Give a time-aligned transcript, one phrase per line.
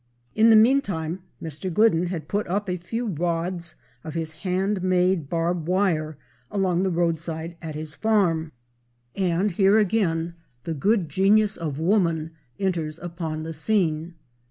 [0.33, 1.71] In the meantime Mr.
[1.71, 6.17] Glidden had put up a few rods of his hand made barb wire
[6.49, 8.51] along the roadside at his farm.
[9.15, 10.33] And here again
[10.63, 14.15] the good genius of woman enters upon the scene.